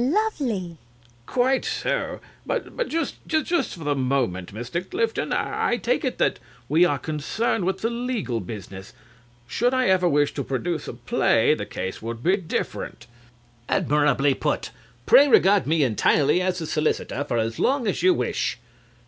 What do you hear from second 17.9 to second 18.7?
you wish.